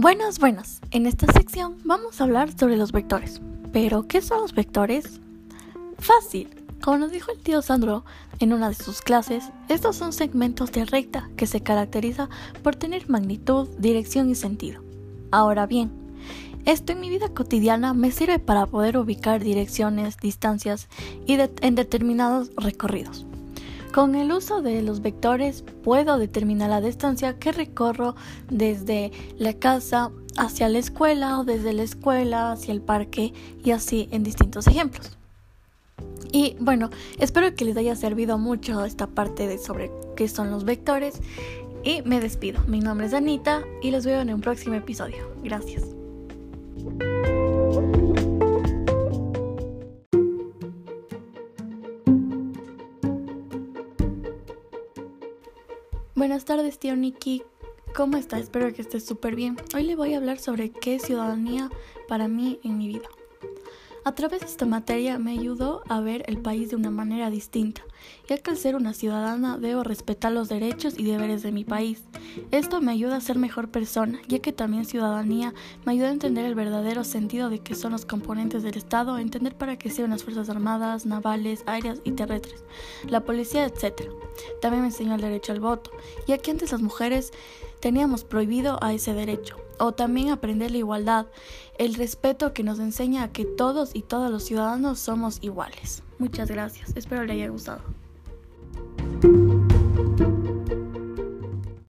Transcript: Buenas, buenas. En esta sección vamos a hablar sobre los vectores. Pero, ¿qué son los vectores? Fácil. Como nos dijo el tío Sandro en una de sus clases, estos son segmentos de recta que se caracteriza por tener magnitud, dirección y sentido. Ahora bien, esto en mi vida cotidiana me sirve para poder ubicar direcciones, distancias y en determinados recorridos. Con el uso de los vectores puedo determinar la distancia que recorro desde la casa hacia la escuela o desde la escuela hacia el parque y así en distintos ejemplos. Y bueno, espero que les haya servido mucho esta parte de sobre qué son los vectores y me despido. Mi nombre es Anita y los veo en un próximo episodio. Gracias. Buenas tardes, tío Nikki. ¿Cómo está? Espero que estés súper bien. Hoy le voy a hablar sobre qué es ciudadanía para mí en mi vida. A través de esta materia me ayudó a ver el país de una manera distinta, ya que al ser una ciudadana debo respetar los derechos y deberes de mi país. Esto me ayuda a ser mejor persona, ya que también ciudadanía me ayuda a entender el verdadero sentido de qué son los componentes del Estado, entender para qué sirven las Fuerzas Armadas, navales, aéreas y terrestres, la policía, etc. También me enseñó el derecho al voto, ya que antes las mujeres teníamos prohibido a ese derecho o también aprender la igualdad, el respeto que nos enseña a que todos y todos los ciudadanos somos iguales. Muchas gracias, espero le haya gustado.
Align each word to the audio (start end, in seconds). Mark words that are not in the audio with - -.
Buenas, 0.00 0.38
buenas. 0.38 0.80
En 0.92 1.04
esta 1.04 1.30
sección 1.30 1.76
vamos 1.84 2.18
a 2.18 2.24
hablar 2.24 2.58
sobre 2.58 2.78
los 2.78 2.90
vectores. 2.90 3.42
Pero, 3.70 4.08
¿qué 4.08 4.22
son 4.22 4.40
los 4.40 4.54
vectores? 4.54 5.20
Fácil. 5.98 6.48
Como 6.80 6.96
nos 6.96 7.12
dijo 7.12 7.30
el 7.30 7.38
tío 7.38 7.60
Sandro 7.60 8.06
en 8.38 8.54
una 8.54 8.70
de 8.70 8.76
sus 8.76 9.02
clases, 9.02 9.50
estos 9.68 9.96
son 9.96 10.14
segmentos 10.14 10.72
de 10.72 10.86
recta 10.86 11.28
que 11.36 11.46
se 11.46 11.62
caracteriza 11.62 12.30
por 12.62 12.76
tener 12.76 13.10
magnitud, 13.10 13.68
dirección 13.76 14.30
y 14.30 14.36
sentido. 14.36 14.82
Ahora 15.32 15.66
bien, 15.66 15.90
esto 16.64 16.92
en 16.92 17.00
mi 17.00 17.10
vida 17.10 17.28
cotidiana 17.28 17.92
me 17.92 18.10
sirve 18.10 18.38
para 18.38 18.64
poder 18.64 18.96
ubicar 18.96 19.44
direcciones, 19.44 20.16
distancias 20.16 20.88
y 21.26 21.34
en 21.60 21.74
determinados 21.74 22.52
recorridos. 22.56 23.26
Con 23.92 24.14
el 24.14 24.30
uso 24.30 24.62
de 24.62 24.82
los 24.82 25.02
vectores 25.02 25.64
puedo 25.82 26.16
determinar 26.16 26.70
la 26.70 26.80
distancia 26.80 27.38
que 27.38 27.50
recorro 27.50 28.14
desde 28.48 29.10
la 29.36 29.54
casa 29.54 30.12
hacia 30.36 30.68
la 30.68 30.78
escuela 30.78 31.40
o 31.40 31.44
desde 31.44 31.72
la 31.72 31.82
escuela 31.82 32.52
hacia 32.52 32.72
el 32.72 32.82
parque 32.82 33.32
y 33.64 33.72
así 33.72 34.08
en 34.12 34.22
distintos 34.22 34.68
ejemplos. 34.68 35.18
Y 36.32 36.56
bueno, 36.60 36.90
espero 37.18 37.52
que 37.56 37.64
les 37.64 37.76
haya 37.76 37.96
servido 37.96 38.38
mucho 38.38 38.84
esta 38.84 39.08
parte 39.08 39.48
de 39.48 39.58
sobre 39.58 39.90
qué 40.16 40.28
son 40.28 40.52
los 40.52 40.64
vectores 40.64 41.20
y 41.82 42.02
me 42.02 42.20
despido. 42.20 42.62
Mi 42.68 42.78
nombre 42.78 43.06
es 43.06 43.14
Anita 43.14 43.64
y 43.82 43.90
los 43.90 44.06
veo 44.06 44.20
en 44.20 44.32
un 44.32 44.40
próximo 44.40 44.76
episodio. 44.76 45.32
Gracias. 45.42 45.82
Buenas 56.20 56.44
tardes, 56.44 56.78
tío 56.78 56.96
Nikki. 56.96 57.42
¿Cómo 57.96 58.18
está? 58.18 58.38
Espero 58.38 58.70
que 58.74 58.82
estés 58.82 59.06
súper 59.06 59.34
bien. 59.34 59.56
Hoy 59.74 59.84
le 59.84 59.96
voy 59.96 60.12
a 60.12 60.18
hablar 60.18 60.38
sobre 60.38 60.70
qué 60.70 60.96
es 60.96 61.02
ciudadanía 61.04 61.70
para 62.08 62.28
mí 62.28 62.60
en 62.62 62.76
mi 62.76 62.88
vida. 62.88 63.08
A 64.04 64.14
través 64.14 64.40
de 64.40 64.46
esta 64.46 64.66
materia 64.66 65.18
me 65.18 65.30
ayudó 65.30 65.82
a 65.88 66.02
ver 66.02 66.24
el 66.26 66.36
país 66.36 66.68
de 66.68 66.76
una 66.76 66.90
manera 66.90 67.30
distinta, 67.30 67.80
ya 68.28 68.36
que 68.36 68.50
al 68.50 68.58
ser 68.58 68.76
una 68.76 68.92
ciudadana 68.92 69.56
debo 69.56 69.82
respetar 69.82 70.32
los 70.32 70.50
derechos 70.50 70.98
y 70.98 71.04
deberes 71.04 71.42
de 71.42 71.52
mi 71.52 71.64
país. 71.64 72.02
Esto 72.50 72.80
me 72.80 72.92
ayuda 72.92 73.16
a 73.16 73.20
ser 73.20 73.38
mejor 73.38 73.68
persona, 73.68 74.20
ya 74.28 74.38
que 74.40 74.52
también 74.52 74.84
ciudadanía 74.84 75.54
me 75.84 75.92
ayuda 75.92 76.08
a 76.08 76.12
entender 76.12 76.44
el 76.44 76.54
verdadero 76.54 77.04
sentido 77.04 77.50
de 77.50 77.60
qué 77.60 77.74
son 77.74 77.92
los 77.92 78.04
componentes 78.04 78.62
del 78.62 78.76
Estado, 78.76 79.18
entender 79.18 79.56
para 79.56 79.76
qué 79.76 79.90
sirven 79.90 80.10
las 80.10 80.24
Fuerzas 80.24 80.48
Armadas, 80.48 81.06
navales, 81.06 81.62
aéreas 81.66 82.00
y 82.04 82.12
terrestres, 82.12 82.64
la 83.08 83.24
policía, 83.24 83.64
etc. 83.64 84.10
También 84.60 84.82
me 84.82 84.88
enseñó 84.88 85.14
el 85.14 85.20
derecho 85.20 85.52
al 85.52 85.60
voto, 85.60 85.90
ya 86.26 86.38
que 86.38 86.50
antes 86.50 86.72
las 86.72 86.82
mujeres 86.82 87.32
teníamos 87.80 88.24
prohibido 88.24 88.78
a 88.82 88.92
ese 88.92 89.14
derecho 89.14 89.56
o 89.78 89.92
también 89.92 90.28
aprender 90.28 90.70
la 90.70 90.78
igualdad, 90.78 91.26
el 91.78 91.94
respeto 91.94 92.52
que 92.52 92.62
nos 92.62 92.78
enseña 92.78 93.24
a 93.24 93.32
que 93.32 93.44
todos 93.44 93.94
y 93.94 94.02
todos 94.02 94.30
los 94.30 94.44
ciudadanos 94.44 94.98
somos 95.00 95.38
iguales. 95.40 96.02
Muchas 96.18 96.50
gracias, 96.50 96.94
espero 96.96 97.24
le 97.24 97.32
haya 97.32 97.48
gustado. 97.48 97.99